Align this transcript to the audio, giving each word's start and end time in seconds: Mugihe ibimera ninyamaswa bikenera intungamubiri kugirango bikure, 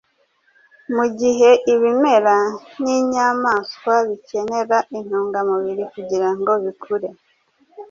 Mugihe 0.95 1.49
ibimera 1.73 2.37
ninyamaswa 2.81 3.93
bikenera 4.07 4.77
intungamubiri 4.97 5.83
kugirango 5.93 6.51
bikure, 6.63 7.09